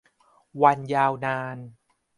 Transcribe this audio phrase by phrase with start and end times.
[0.61, 1.57] วันยาวนาน